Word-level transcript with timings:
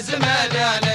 زمان 0.00 0.87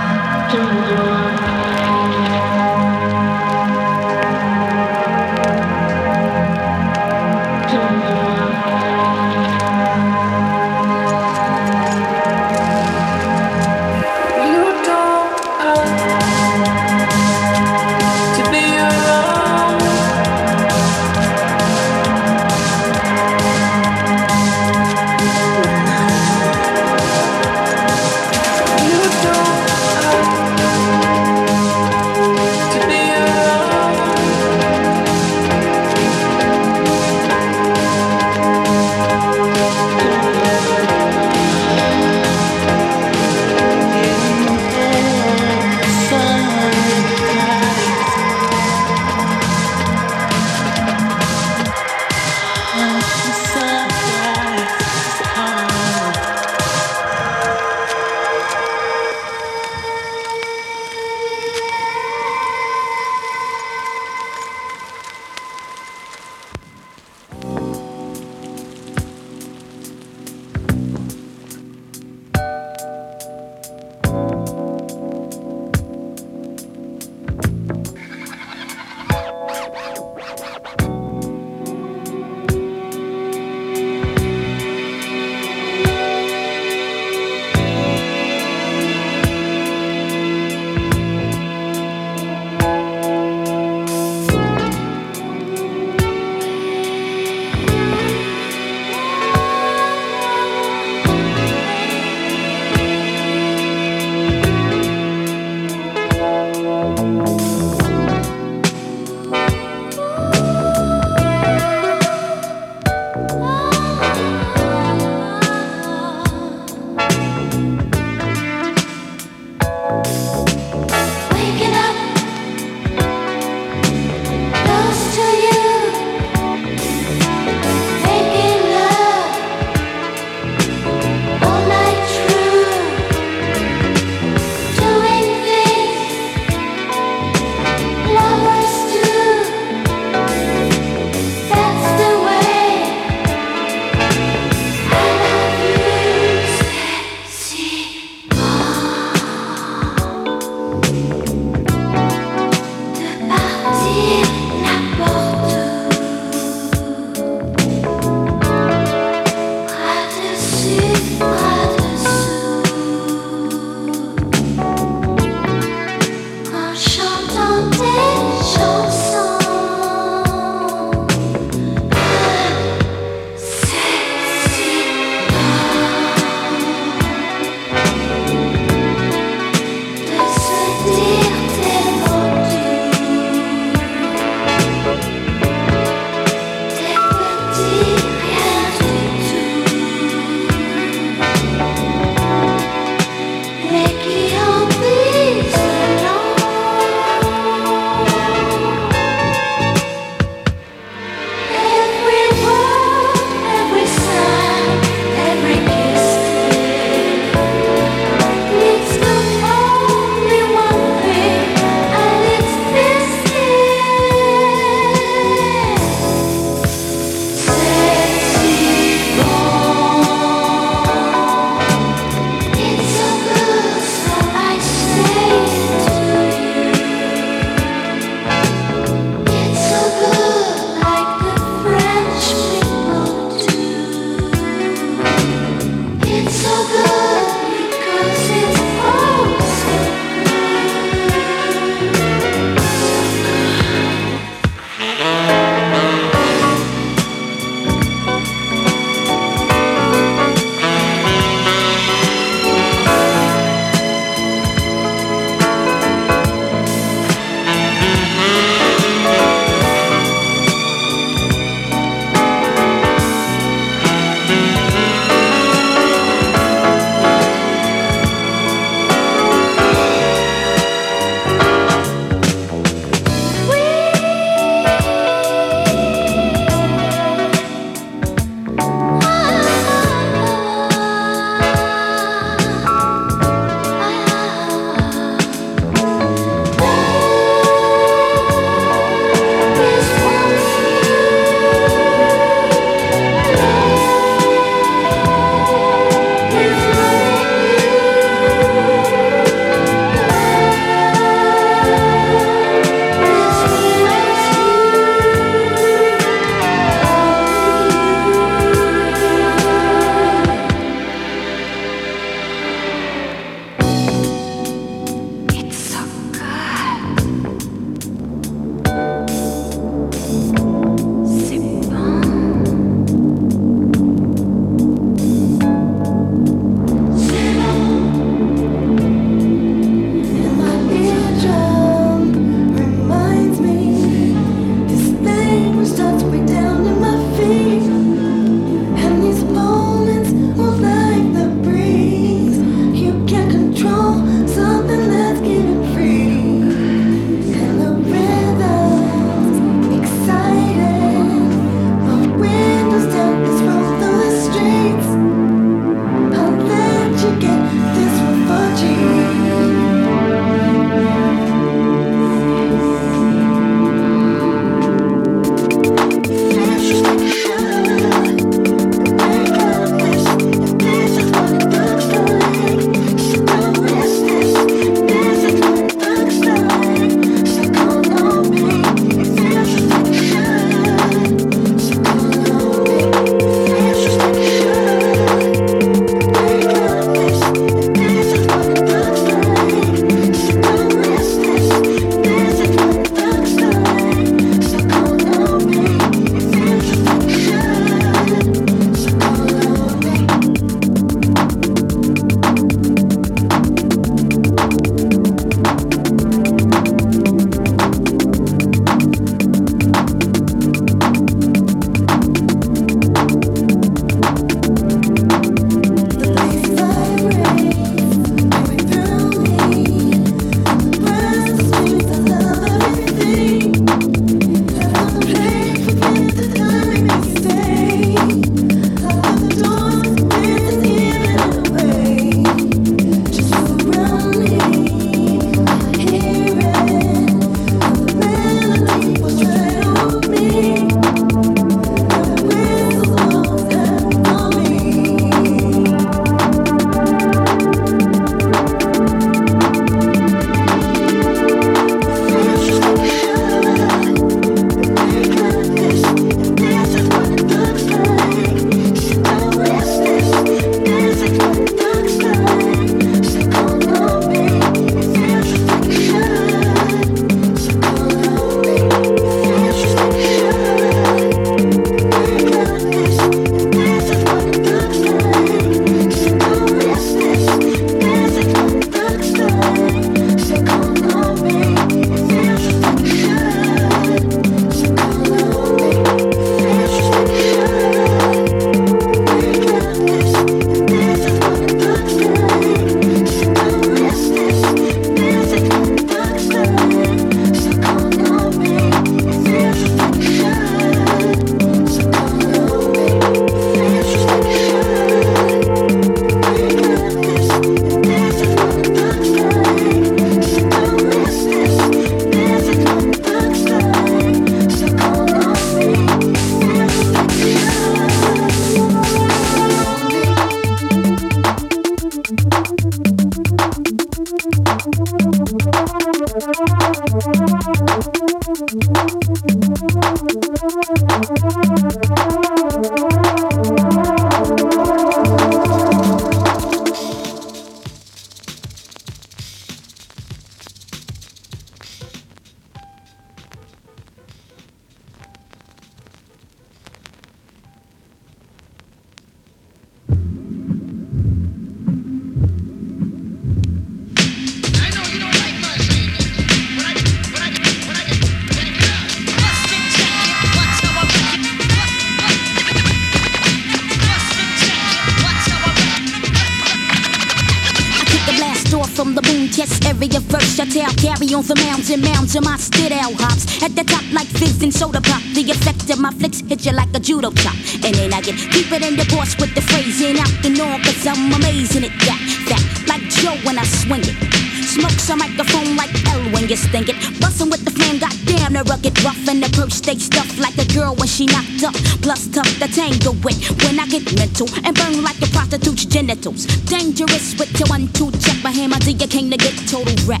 on 571.13 571.23
for 571.23 571.35
mountain, 571.35 571.81
mountain, 571.81 572.23
my 572.23 572.37
stid 572.37 572.71
out 572.71 572.93
hops. 572.93 573.41
At 573.43 573.55
the 573.55 573.63
top 573.63 573.83
like 573.91 574.07
fizz 574.07 574.43
and 574.43 574.53
soda 574.53 574.81
pop. 574.81 575.01
The 575.13 575.23
effect 575.31 575.69
of 575.69 575.79
my 575.79 575.91
flicks 575.91 576.21
hit 576.21 576.45
you 576.45 576.53
like 576.53 576.69
a 576.75 576.79
judo 576.79 577.11
chop. 577.11 577.35
And 577.65 577.75
then 577.75 577.93
I 577.93 578.01
get 578.01 578.15
keep 578.15 578.51
it 578.51 578.61
in 578.63 578.75
the 578.77 578.85
boss 578.93 579.17
with 579.19 579.33
the 579.35 579.41
phrasing 579.41 579.99
out 579.99 580.11
the 580.21 580.29
norm. 580.29 580.61
Cause 580.61 580.85
I'm 580.87 581.11
amazing 581.11 581.65
at 581.65 581.75
that. 581.87 581.99
Fat 582.27 582.43
like 582.67 582.85
Joe 583.01 583.17
when 583.25 583.39
I 583.39 583.43
swing 583.43 583.81
it. 583.83 583.97
Smokes 584.45 584.89
a 584.89 584.95
microphone 584.95 585.55
like 585.55 585.71
L 585.89 586.03
when 586.11 586.27
you 586.27 586.35
sting 586.35 586.67
it. 586.67 586.77
Bustin' 586.99 587.29
with 587.29 587.43
the 587.45 587.51
flame, 587.51 587.79
goddamn, 587.79 588.33
the 588.33 588.43
rugged 588.45 588.75
rough 588.83 589.07
and 589.07 589.23
the 589.23 589.29
perch 589.31 589.53
stay 589.53 589.75
stuffed 589.75 590.19
like 590.19 590.37
a 590.37 590.45
girl 590.53 590.75
when 590.75 590.87
she 590.87 591.05
knocked 591.07 591.43
up. 591.43 591.55
Plus 591.81 592.07
tough 592.07 592.29
to 592.39 592.47
tangle 592.47 592.95
with 593.03 593.19
when 593.43 593.59
I 593.59 593.65
get 593.67 593.87
mental 593.95 594.27
and 594.43 594.53
burn 594.55 594.83
like 594.83 595.01
a 595.01 595.07
prostitute's 595.07 595.65
genitals. 595.65 596.25
Dangerous 596.45 597.17
with 597.17 597.31
your 597.39 597.47
one 597.47 597.67
two 597.73 597.91
check 598.03 598.21
my 598.23 598.31
hammer 598.31 598.59
till 598.59 598.75
you 598.75 598.87
came 598.87 599.09
to 599.09 599.17
get 599.17 599.35
total 599.47 599.75
wreck. 599.87 600.00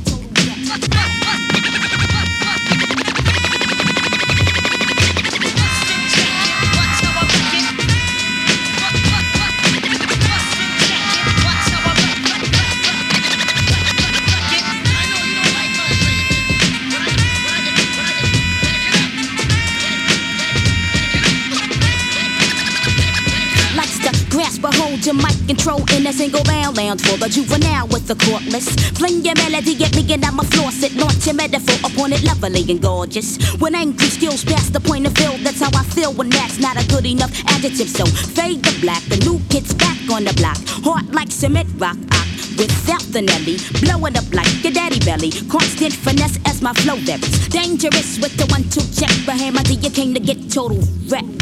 ¡Ah! 0.63 1.20
Control 25.47 25.81
in 25.93 26.07
a 26.07 26.13
single 26.13 26.43
bound 26.43 26.77
lounge 26.77 27.01
for 27.01 27.17
the 27.17 27.29
juvenile 27.29 27.87
with 27.87 28.07
the 28.07 28.15
courtless. 28.15 28.69
Fling 28.97 29.23
your 29.23 29.35
melody 29.35 29.75
at 29.83 29.95
me 29.95 30.13
and 30.13 30.25
I'ma 30.25 30.43
floss 30.43 30.83
it. 30.83 30.93
Launch 30.95 31.25
your 31.25 31.35
metaphor 31.35 31.77
upon 31.89 32.13
it, 32.13 32.23
lovely 32.23 32.65
and 32.69 32.81
gorgeous. 32.81 33.37
When 33.59 33.75
angry 33.75 34.07
skills 34.07 34.43
past 34.43 34.73
the 34.73 34.79
point 34.79 35.07
of 35.07 35.13
fill, 35.13 35.37
that's 35.39 35.61
how 35.61 35.71
I 35.73 35.83
feel 35.83 36.13
when 36.13 36.29
that's 36.29 36.59
not 36.59 36.81
a 36.81 36.87
good 36.87 37.05
enough 37.05 37.31
adjective. 37.47 37.89
So 37.89 38.05
fade 38.05 38.63
the 38.63 38.77
black, 38.81 39.03
the 39.03 39.17
new 39.17 39.39
kid's 39.49 39.73
back 39.73 39.97
on 40.11 40.23
the 40.23 40.33
block. 40.33 40.57
Heart 40.85 41.11
like 41.11 41.31
cement 41.31 41.69
rock. 41.77 41.97
I 42.11 42.21
Without 42.57 43.01
the 43.11 43.21
Nelly, 43.21 43.57
blowing 43.79 44.17
up 44.17 44.31
like 44.33 44.63
your 44.63 44.73
daddy 44.73 44.99
belly. 44.99 45.31
Constant 45.49 45.93
finesse 45.93 46.37
as 46.45 46.61
my 46.61 46.73
flow 46.73 46.95
varies. 46.97 47.47
Dangerous 47.47 48.19
with 48.19 48.35
the 48.37 48.45
one 48.47 48.63
two 48.69 48.81
check 48.93 49.11
for 49.25 49.31
hammer 49.31 49.63
till 49.63 49.79
you 49.79 49.89
came 49.89 50.13
to 50.13 50.19
get 50.19 50.51
total 50.51 50.79
wreck. 51.07 51.40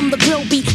From 0.00 0.08
the 0.08 0.16
grill 0.16 0.40
be 0.48 0.62
3D 0.62 0.69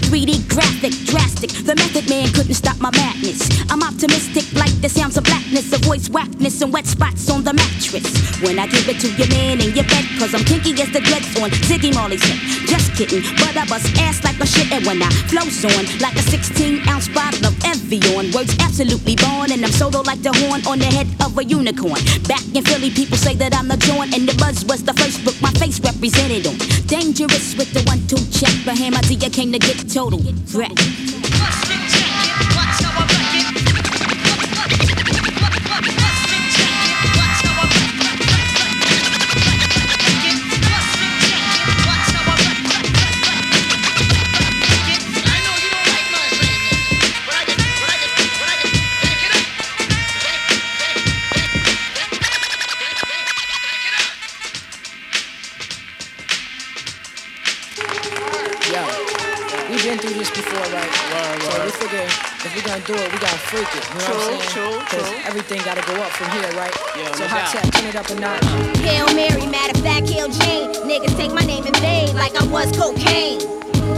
graphic, 0.55 0.95
drastic. 1.03 1.51
The 1.67 1.75
method 1.75 2.07
man 2.09 2.31
couldn't 2.31 2.55
stop 2.55 2.79
my 2.79 2.89
madness. 2.95 3.43
I'm 3.69 3.83
optimistic 3.83 4.47
like 4.55 4.71
the 4.79 4.87
sounds 4.87 5.17
of 5.17 5.25
blackness, 5.25 5.69
the 5.69 5.79
voice 5.83 6.07
whackness, 6.09 6.61
and 6.61 6.71
wet 6.71 6.87
spots 6.87 7.29
on 7.29 7.43
the 7.43 7.51
mattress. 7.51 8.07
When 8.39 8.57
I 8.57 8.67
give 8.67 8.87
it 8.87 9.03
to 9.03 9.11
your 9.19 9.27
man 9.35 9.59
in 9.59 9.75
your 9.75 9.83
bed, 9.83 10.07
cause 10.17 10.33
I'm 10.33 10.47
kinky 10.47 10.71
as 10.79 10.89
the 10.95 11.03
dreads 11.03 11.27
on 11.43 11.51
Ziggy 11.67 11.93
Marley's 11.93 12.23
head. 12.23 12.39
Just 12.71 12.95
kidding, 12.95 13.23
but 13.35 13.57
I 13.59 13.67
bust 13.67 13.91
ass 13.99 14.23
like 14.23 14.39
a 14.39 14.47
shit, 14.47 14.71
and 14.71 14.85
when 14.87 15.03
I 15.03 15.11
flows 15.27 15.59
on 15.67 15.83
like 15.99 16.15
a 16.15 16.23
16 16.23 16.87
ounce 16.87 17.11
bottle 17.11 17.51
of 17.51 17.55
Evian. 17.67 18.31
Words 18.31 18.55
absolutely 18.63 19.19
born, 19.19 19.51
and 19.51 19.59
I'm 19.59 19.75
solo 19.75 20.01
like 20.07 20.23
the 20.23 20.31
horn 20.39 20.63
on 20.71 20.79
the 20.79 20.87
head 20.87 21.07
of 21.19 21.37
a 21.37 21.43
unicorn. 21.43 21.99
Back 22.31 22.43
in 22.55 22.63
Philly, 22.63 22.91
people 22.91 23.17
say 23.17 23.35
that 23.35 23.51
I'm 23.51 23.67
the 23.67 23.75
joint, 23.83 24.15
and 24.15 24.23
the 24.23 24.35
buzz 24.39 24.63
was 24.63 24.87
the 24.87 24.95
first 24.95 25.19
book 25.27 25.35
my 25.41 25.51
face 25.59 25.83
represented 25.83 26.47
on. 26.47 26.55
Dangerous 26.87 27.59
with 27.59 27.75
the 27.75 27.83
one 27.91 27.99
two 28.07 28.23
check, 28.31 28.55
but 28.63 28.79
see 29.05 29.15
you 29.15 29.29
came 29.29 29.51
to 29.51 29.59
get 29.59 29.77
total 29.91 30.21
wreck. 30.53 31.74
Yeah, 67.45 67.61
so 67.61 67.61
no 67.61 67.61
hot 67.61 67.63
doubt. 67.63 67.63
tap, 67.63 67.73
turn 67.73 67.85
it 67.89 67.95
up 67.95 68.09
a 68.09 68.15
notch. 68.15 68.77
Hail 68.81 69.05
Mary, 69.13 69.45
matter 69.45 69.77
of 69.77 69.83
fact, 69.83 70.09
Hail 70.09 70.29
Jane. 70.29 70.73
Niggas 70.89 71.15
take 71.17 71.31
my 71.31 71.41
name 71.45 71.65
in 71.65 71.73
vain 71.75 72.15
like 72.15 72.33
I 72.35 72.45
was 72.47 72.71
cocaine. 72.73 73.41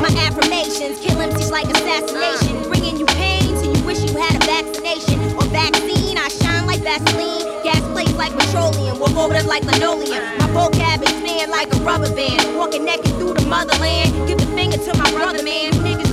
My 0.01 0.11
affirmations 0.27 0.99
kill 0.99 1.15
MCs 1.15 1.49
like 1.51 1.65
assassination. 1.71 2.57
Uh. 2.57 2.67
Bringing 2.67 2.97
you 2.97 3.05
pain 3.05 3.55
till 3.55 3.75
you 3.75 3.83
wish 3.85 4.03
you 4.03 4.13
had 4.19 4.35
a 4.35 4.45
vaccination 4.45 5.19
or 5.35 5.45
vaccine. 5.47 6.17
I 6.17 6.27
shine 6.27 6.65
like 6.67 6.81
Vaseline. 6.81 7.63
Gas 7.63 7.81
plates 7.91 8.13
like 8.13 8.33
petroleum. 8.37 8.99
Walk 8.99 9.15
over 9.15 9.41
like 9.43 9.63
linoleum. 9.63 10.19
Uh. 10.19 10.47
My 10.47 10.47
vocab 10.51 11.01
expand 11.01 11.51
like 11.51 11.73
a 11.73 11.77
rubber 11.87 12.13
band. 12.13 12.57
Walking 12.57 12.83
naked 12.83 13.15
through 13.15 13.35
the 13.35 13.45
motherland. 13.47 14.11
Give 14.27 14.37
the 14.37 14.47
finger 14.57 14.77
to 14.77 14.97
my 14.97 15.09
brother, 15.11 15.41
man. 15.41 15.71
Niggas 15.79 16.06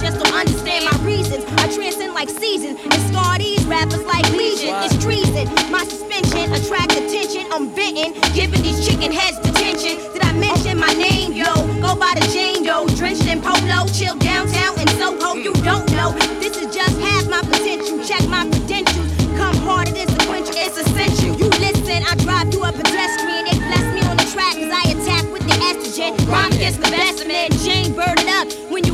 just 1.34 1.48
don't 1.48 1.60
understand 1.60 1.64
my 1.64 1.64
reasons. 1.64 1.64
I 1.64 1.74
transcend 1.74 2.14
like 2.14 2.30
seasons 2.30 2.80
and 2.82 3.00
scar 3.10 3.38
these 3.38 3.64
rappers 3.66 4.04
like 4.04 4.30
legion. 4.32 4.74
It's 4.82 4.96
treason. 5.02 5.48
My 5.70 5.84
suspension 5.84 6.52
attract 6.52 6.92
attention. 6.92 7.46
I'm 7.52 7.70
venting, 7.70 8.14
giving 8.34 8.62
these 8.62 8.86
chicken 8.86 9.12
heads 9.12 9.38
detention. 9.38 9.98
Did 10.12 10.22
I 10.22 10.32
mention 10.32 10.78
my 10.78 10.92
name, 10.94 11.32
yo? 11.32 11.52
Go 11.80 11.96
by 11.96 12.14
the 12.14 12.26
Jane 12.32 12.64
Doe, 12.64 12.86
drenched 12.96 13.26
in 13.26 13.40
polo, 13.40 13.86
chill 13.92 14.16
downtown 14.16 14.78
in 14.80 14.88
Soho. 14.98 15.34
You 15.34 15.52
don't 15.62 15.90
know. 15.92 16.12
This 16.40 16.56
is 16.56 16.74
just 16.74 16.98
half 17.00 17.28
my 17.28 17.42
potential. 17.42 18.02
Check 18.04 18.26
my 18.28 18.46
credentials. 18.48 19.10
Come 19.36 19.56
harder 19.66 19.92
than 19.92 20.08
sequential. 20.08 20.54
It's 20.56 20.78
essential. 20.78 21.34
You 21.36 21.48
listen, 21.58 22.02
I 22.06 22.14
drive 22.22 22.52
you 22.52 22.62
a 22.62 22.70
pedestrian. 22.72 23.44
They 23.50 23.58
bless 23.58 23.86
me 23.94 24.00
on 24.06 24.16
the 24.16 24.28
track 24.30 24.54
as 24.56 24.70
I 24.70 24.82
attack 24.94 25.24
with 25.32 25.42
the 25.42 25.56
estrogen. 25.66 26.14
Rhyme 26.28 26.50
gets 26.52 26.76
the 26.76 26.90
best 26.90 27.22
of 27.22 27.28
men. 27.28 27.50
Jane 27.64 27.92
bird 27.94 28.18
it 28.20 28.28
up. 28.28 28.46
When 28.70 28.84
you 28.84 28.93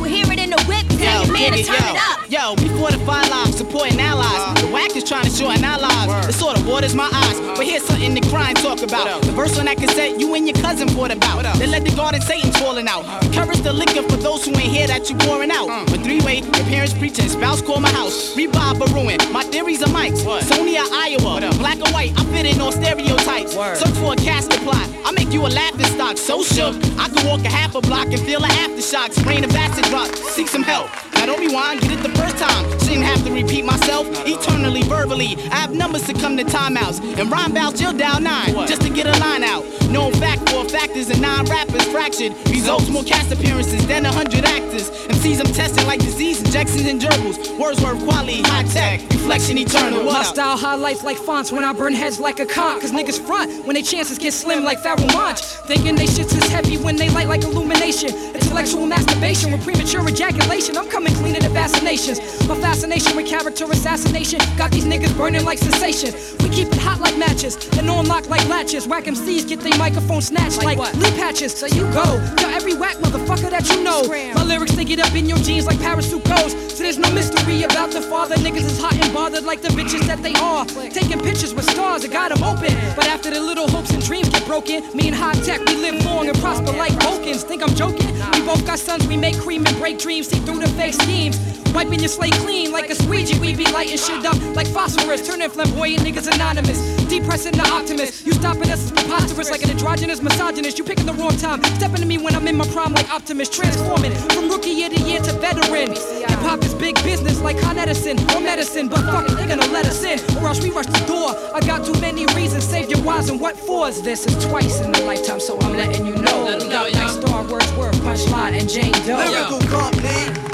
the 1.19 1.25
your 1.25 1.33
man 1.33 1.51
to 1.51 1.57
dig 1.57 1.65
turn 1.65 1.95
it 1.95 2.01
up. 2.09 2.21
Yo, 2.31 2.55
before 2.55 2.91
the 2.91 2.99
five 3.05 3.27
lives, 3.29 3.57
supporting 3.57 3.99
allies. 3.99 4.61
the 4.61 4.67
whack 4.71 4.95
is 4.95 5.03
trying 5.03 5.25
to 5.25 5.29
shorten 5.29 5.63
our 5.65 5.79
lives. 5.79 6.29
It 6.29 6.33
sort 6.33 6.57
of 6.57 6.65
borders 6.65 6.95
my 6.95 7.09
eyes. 7.11 7.39
But 7.57 7.65
here's 7.65 7.83
something 7.83 8.15
to 8.15 8.29
cry 8.29 8.49
and 8.49 8.57
talk 8.57 8.81
about. 8.81 9.21
The 9.23 9.31
verse 9.31 9.59
on 9.59 9.65
that 9.65 9.77
cassette, 9.77 10.19
you 10.19 10.33
and 10.35 10.47
your 10.47 10.55
cousin 10.57 10.87
fought 10.89 11.11
about. 11.11 11.43
They 11.59 11.67
let 11.67 11.83
the 11.83 11.95
garden 11.95 12.21
Satan's 12.21 12.57
falling 12.57 12.87
out. 12.87 13.03
Encourage 13.23 13.59
the 13.61 13.73
liquor 13.73 14.03
for 14.03 14.17
those 14.17 14.45
who 14.45 14.51
ain't 14.51 14.71
hear 14.71 14.87
that 14.87 15.09
you 15.09 15.17
pouring 15.17 15.51
out. 15.51 15.67
When 15.91 16.03
three 16.03 16.21
way, 16.21 16.39
your 16.39 16.65
parents 16.71 16.93
preaching, 16.93 17.27
spouse 17.27 17.61
call 17.61 17.79
my 17.79 17.91
house. 17.91 18.35
Revive 18.37 18.79
a 18.81 18.85
ruin. 18.93 19.17
My 19.31 19.43
theories 19.43 19.83
are 19.83 19.89
mics. 19.89 20.23
Sony 20.23 20.79
or 20.79 20.87
Iowa. 20.93 21.51
Black 21.57 21.79
or 21.79 21.91
white, 21.91 22.13
I 22.17 22.23
fit 22.25 22.45
in 22.45 22.61
all 22.61 22.71
stereotypes. 22.71 23.53
Search 23.53 23.95
for 23.97 24.13
a 24.13 24.15
casket 24.15 24.61
plot. 24.61 24.87
I 25.05 25.11
make 25.11 25.33
you 25.33 25.41
a 25.41 25.51
laughing 25.51 25.85
stock. 25.85 26.17
So 26.17 26.43
shook, 26.43 26.75
I 26.97 27.09
could 27.09 27.25
walk 27.25 27.41
a 27.41 27.49
half 27.49 27.75
a 27.75 27.81
block 27.81 28.07
and 28.07 28.19
feel 28.21 28.39
the 28.39 28.47
aftershocks. 28.47 29.25
Rain 29.25 29.43
of 29.43 29.53
acid 29.55 29.85
drop. 29.85 30.07
Seek 30.15 30.47
some 30.47 30.63
help. 30.63 30.89
Thank 31.01 31.10
you. 31.10 31.10
Now 31.21 31.27
don't 31.27 31.39
rewind, 31.39 31.81
get 31.81 31.91
it 31.91 32.01
the 32.01 32.09
first 32.17 32.39
time. 32.39 32.65
Shouldn't 32.79 33.05
have 33.05 33.23
to 33.25 33.31
repeat 33.31 33.63
myself 33.63 34.07
eternally, 34.25 34.81
verbally. 34.81 35.35
I 35.51 35.57
have 35.57 35.71
numbers 35.71 36.07
to 36.07 36.13
come 36.15 36.35
to 36.37 36.43
timeouts. 36.43 36.99
And 37.19 37.29
rhyme 37.31 37.53
bouts, 37.53 37.79
you'll 37.79 37.93
dial 37.93 38.19
nine 38.19 38.55
just 38.65 38.81
to 38.81 38.89
get 38.89 39.05
a 39.05 39.19
line 39.19 39.43
out. 39.43 39.63
Known 39.91 40.13
fact 40.13 40.49
for 40.49 40.65
factors 40.65 41.11
and 41.11 41.21
nine 41.21 41.45
rappers 41.45 41.85
fractured. 41.89 42.33
Results 42.49 42.89
more 42.89 43.03
cast 43.03 43.31
appearances 43.31 43.85
than 43.85 44.07
a 44.07 44.11
hundred 44.11 44.45
actors. 44.45 44.89
MCs 44.89 45.45
I'm 45.45 45.53
testing 45.53 45.85
like 45.85 45.99
disease 45.99 46.41
injections 46.41 46.87
and 46.87 46.99
gerbils. 46.99 47.37
Wordsworth 47.59 48.03
quality, 48.03 48.41
Hi-Tek, 48.41 49.01
reflection 49.11 49.59
eternal. 49.59 50.03
What 50.03 50.13
My 50.13 50.19
up? 50.21 50.25
style 50.25 50.57
highlights 50.57 51.03
like 51.03 51.17
fonts 51.17 51.51
when 51.51 51.63
I 51.63 51.71
burn 51.73 51.93
heads 51.93 52.19
like 52.19 52.39
a 52.39 52.47
con. 52.47 52.81
Cause 52.81 52.91
niggas 52.91 53.19
front 53.23 53.63
when 53.67 53.75
they 53.75 53.83
chances 53.83 54.17
get 54.17 54.33
slim 54.33 54.63
like 54.63 54.79
Pharoahe 54.79 55.13
Monch. 55.13 55.41
Thinking 55.67 55.95
they 55.95 56.07
shits 56.07 56.35
is 56.35 56.47
heavy 56.47 56.77
when 56.77 56.95
they 56.95 57.09
light 57.09 57.27
like 57.27 57.43
illumination. 57.43 58.09
Intellectual 58.33 58.87
masturbation 58.87 59.51
with 59.51 59.63
premature 59.63 60.07
ejaculation. 60.09 60.77
I'm 60.77 60.89
coming 60.89 61.10
clean 61.15 61.35
at 61.35 61.43
vaccinations. 61.51 62.19
My 62.47 62.55
fascination 62.59 63.15
with 63.15 63.27
character 63.27 63.65
assassination 63.65 64.39
got 64.57 64.71
these 64.71 64.85
niggas 64.85 65.15
burning 65.17 65.45
like 65.45 65.57
sensation. 65.57 66.13
We 66.39 66.49
keep 66.49 66.67
it 66.67 66.77
hot 66.77 66.99
like 66.99 67.17
matches 67.17 67.55
and 67.77 67.89
on 67.89 68.07
lock 68.07 68.29
like 68.29 68.47
latches. 68.47 68.87
Whack 68.87 69.05
MCs 69.05 69.47
get 69.47 69.59
their 69.61 69.77
microphone 69.77 70.21
snatched 70.21 70.63
like, 70.63 70.77
lip 70.77 71.13
patches. 71.15 71.53
So 71.53 71.67
you 71.67 71.83
go 71.93 72.05
to 72.37 72.47
every 72.47 72.75
whack 72.75 72.97
motherfucker 72.97 73.49
that 73.49 73.69
you 73.69 73.83
know. 73.83 74.01
My 74.35 74.43
lyrics 74.43 74.73
they 74.75 74.85
get 74.85 74.99
up 74.99 75.13
in 75.15 75.27
your 75.27 75.37
jeans 75.39 75.65
like 75.65 75.79
parachute 75.79 76.23
goes. 76.25 76.53
So 76.75 76.83
there's 76.83 76.97
no 76.97 77.11
mystery 77.11 77.63
about 77.63 77.91
the 77.91 78.01
father. 78.01 78.35
Niggas 78.35 78.65
is 78.65 78.79
hot 78.79 78.93
and 78.93 79.13
bothered 79.13 79.43
like 79.43 79.61
the 79.61 79.69
bitches 79.69 80.05
that 80.07 80.21
they 80.23 80.33
are. 80.35 80.65
Taking 80.65 81.19
pictures 81.19 81.53
with 81.53 81.69
stars 81.69 82.01
that 82.03 82.11
got 82.11 82.29
them 82.29 82.43
open. 82.43 82.73
But 82.95 83.07
after 83.07 83.29
the 83.29 83.39
little 83.39 83.67
hopes 83.67 83.91
and 83.91 84.03
dreams 84.03 84.29
get 84.29 84.45
broken, 84.45 84.83
me 84.95 85.07
and 85.07 85.15
Hi-Tek, 85.15 85.65
we 85.65 85.75
live 85.75 86.03
long 86.05 86.27
and 86.27 86.37
prosper 86.39 86.71
like 86.71 86.93
Vulcans. 87.03 87.43
Think 87.43 87.63
I'm 87.63 87.75
joking? 87.75 88.07
We 88.33 88.41
both 88.45 88.65
got 88.65 88.79
sons, 88.79 89.07
we 89.07 89.17
make 89.17 89.37
cream 89.39 89.65
and 89.65 89.77
break 89.77 89.99
dreams. 89.99 90.27
See 90.27 90.39
through 90.39 90.59
the 90.59 90.67
fake 90.69 90.93
schemes. 91.01 91.39
Wiping 91.73 91.99
your 91.99 92.09
slate 92.09 92.33
clean 92.33 92.71
like 92.71 92.89
a 92.89 92.95
squeegee. 92.95 93.39
We 93.39 93.55
be 93.55 93.65
lighting 93.71 93.97
shit 93.97 94.25
up 94.25 94.35
like 94.55 94.67
phosphorus. 94.67 95.25
Turning 95.25 95.49
flamboyant 95.49 96.03
niggas 96.03 96.27
anonymous. 96.33 96.79
Depressing 97.07 97.53
the 97.53 97.67
optimist. 97.69 98.25
You 98.25 98.33
stopping 98.33 98.69
us 98.69 98.85
is 98.85 98.91
preposterous 98.91 99.49
like 99.49 99.63
an 99.63 99.69
androgynous 99.69 100.21
misogynist. 100.21 100.77
You 100.77 100.83
picking 100.83 101.05
the 101.05 101.13
wrong 101.13 101.35
time. 101.37 101.63
Stepping 101.79 102.01
to 102.01 102.05
me 102.05 102.17
when 102.17 102.35
I'm 102.35 102.47
in 102.47 102.57
my 102.57 102.67
prime 102.67 102.93
like 102.93 103.09
Optimus. 103.13 103.49
Transforming 103.49 104.11
from 104.11 104.49
rookie 104.49 104.83
of 104.83 104.93
the 104.93 105.01
year 105.01 105.21
to 105.21 105.33
veteran. 105.39 105.91
Hip 105.91 106.39
hop 106.43 106.63
is 106.63 106.73
big 106.73 106.95
business 107.03 107.39
like 107.41 107.59
Con 107.61 107.77
Edison 107.77 108.19
or 108.35 108.41
medicine. 108.41 108.89
But 108.89 109.01
fuck 109.05 109.29
it, 109.29 109.35
they 109.37 109.47
gonna 109.47 109.67
let 109.67 109.85
us 109.85 110.03
in. 110.03 110.19
Or 110.37 110.47
else 110.47 110.61
we 110.61 110.71
rush 110.71 110.87
the 110.87 111.03
door. 111.07 111.35
I 111.55 111.61
got 111.61 111.85
too 111.85 111.99
many 112.01 112.25
reasons. 112.35 112.65
Save 112.65 112.89
your 112.89 113.01
whys 113.01 113.29
and 113.29 113.39
what 113.39 113.55
fors. 113.55 114.01
This 114.01 114.25
is 114.25 114.45
twice 114.45 114.81
in 114.81 114.93
a 114.93 114.99
lifetime, 115.01 115.39
so 115.39 115.57
I'm 115.61 115.77
letting 115.77 116.05
you 116.05 116.15
know. 116.15 116.45
Know, 116.45 116.59
Got 116.69 116.91
yo. 116.91 116.99
like 116.99 117.09
Star 117.09 117.43
Wordsworth, 117.43 117.95
Punchline, 118.01 118.59
and 118.59 118.69
Jane 118.69 118.91
Doe. 119.05 119.17
Lyrical 119.17 119.59
we. 119.59 120.50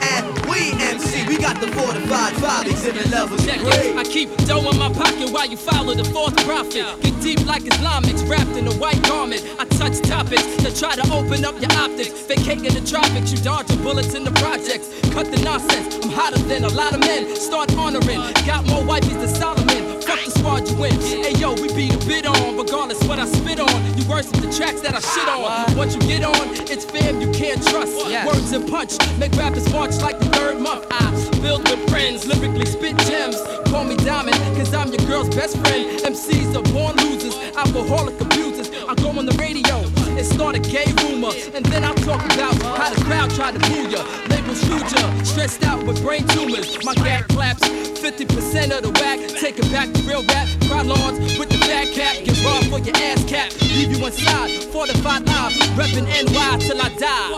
We 1.27 1.37
got 1.37 1.59
the 1.59 1.67
fortified 1.67 2.33
five 2.37 2.67
exhibit 2.67 3.09
levels. 3.11 3.45
Check 3.45 3.59
Great. 3.59 3.91
it. 3.91 3.97
I 3.97 4.03
keep 4.03 4.29
dough 4.45 4.69
in 4.69 4.77
my 4.77 4.91
pocket 4.93 5.29
while 5.29 5.45
you 5.45 5.57
follow 5.57 5.93
the 5.93 6.05
fourth 6.05 6.37
prophet. 6.45 6.85
Get 7.01 7.21
deep 7.21 7.45
like 7.45 7.63
Islamics 7.63 8.27
wrapped 8.29 8.55
in 8.55 8.67
a 8.67 8.73
white 8.75 9.01
garment. 9.03 9.43
I 9.59 9.65
touch 9.65 9.99
topics 10.01 10.45
to 10.63 10.73
try 10.73 10.95
to 10.95 11.03
open 11.11 11.43
up 11.43 11.59
your 11.59 11.71
optics. 11.73 12.13
Vacating 12.27 12.73
the 12.73 12.85
tropics, 12.87 13.31
you 13.31 13.39
dodging 13.39 13.81
bullets 13.83 14.13
in 14.13 14.23
the 14.23 14.31
projects. 14.31 14.87
Cut 15.11 15.29
the 15.29 15.41
nonsense. 15.43 15.95
I'm 16.03 16.11
hotter 16.11 16.39
than 16.39 16.63
a 16.63 16.69
lot 16.69 16.93
of 16.93 17.01
men. 17.01 17.35
Start 17.35 17.75
honoring. 17.75 18.21
Got 18.45 18.65
more 18.65 18.83
wifeys 18.83 19.19
than 19.19 19.27
Solomon. 19.27 19.96
Fuck 20.07 20.23
the 20.23 20.31
squad 20.31 20.69
you 20.69 20.83
in. 20.85 20.95
Hey 21.21 21.33
yo, 21.35 21.53
we 21.53 21.67
beat 21.75 21.93
a 21.93 21.97
bit 22.07 22.25
on. 22.25 22.55
Regardless 22.55 23.03
what 23.03 23.19
I 23.19 23.25
spit 23.25 23.59
on. 23.59 23.97
You 23.97 24.07
worse 24.07 24.27
than 24.31 24.39
the 24.39 24.55
tracks 24.55 24.79
that 24.81 24.95
I 24.95 25.01
shit 25.01 25.27
on. 25.27 25.75
What 25.75 25.93
you 25.93 25.99
get 26.07 26.23
on, 26.23 26.55
it's 26.71 26.85
fam 26.85 27.19
you 27.19 27.29
can't 27.31 27.61
trust. 27.67 27.93
Words 28.25 28.53
and 28.53 28.69
punch 28.69 28.95
make 29.19 29.33
rappers 29.33 29.69
march 29.73 29.97
like 29.97 30.17
the 30.19 30.27
third 30.27 30.61
month. 30.61 30.87
I 30.91 31.11
build 31.41 31.69
with 31.69 31.89
friends, 31.89 32.25
lyrically 32.25 32.65
spit 32.65 32.97
gems. 32.99 33.35
Call 33.67 33.83
me 33.83 33.97
Diamond, 33.97 34.37
cause 34.55 34.73
I'm 34.73 34.87
your 34.93 35.05
girl's 35.07 35.29
best 35.35 35.57
friend. 35.57 35.99
MCs 35.99 36.55
are 36.55 36.63
born 36.71 36.95
losers, 37.03 37.35
alcoholic 37.57 38.19
abusers. 38.21 38.71
I 38.87 38.95
go 38.95 39.09
on 39.09 39.25
the 39.25 39.35
radio 39.35 39.83
and 40.17 40.25
start 40.25 40.55
a 40.55 40.59
gay 40.59 40.91
rumor. 41.03 41.31
And 41.53 41.63
then 41.65 41.83
I 41.83 41.93
talk 41.93 42.23
about 42.33 42.55
how 42.61 42.89
the 42.93 43.01
crowd 43.05 43.29
tried 43.31 43.53
to 43.53 43.59
boo 43.69 43.87
ya. 43.87 44.03
Labels 44.29 44.63
ya, 44.67 45.23
stressed 45.23 45.63
out 45.63 45.83
with 45.85 46.01
brain 46.01 46.27
tumors. 46.27 46.83
My 46.83 46.95
gag 46.95 47.27
claps, 47.27 47.61
50% 47.61 48.75
of 48.75 48.81
the 48.83 48.91
whack. 48.99 49.19
Take 49.39 49.59
it 49.59 49.71
back 49.71 49.93
to 49.93 50.01
real 50.03 50.23
rap. 50.25 50.47
Cry 50.67 50.81
lawns 50.81 51.37
with 51.37 51.49
the 51.49 51.59
fat 51.59 51.93
cap. 51.93 52.15
Get 52.25 52.43
robbed 52.43 52.67
for 52.67 52.79
your 52.79 52.97
ass 52.97 53.23
cap. 53.25 53.51
Leave 53.61 53.91
you 53.95 54.05
inside, 54.05 54.63
fortified 54.73 55.25
live. 55.27 55.53
Reppin' 55.77 56.05
NY 56.05 56.57
till 56.59 56.81
I 56.81 56.89
die. 56.97 57.37